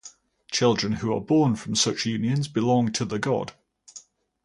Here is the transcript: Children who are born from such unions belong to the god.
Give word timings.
Children 0.49 0.93
who 0.93 1.13
are 1.13 1.21
born 1.21 1.55
from 1.55 1.75
such 1.75 2.07
unions 2.07 2.47
belong 2.47 2.91
to 2.93 3.05
the 3.05 3.19
god. 3.19 3.53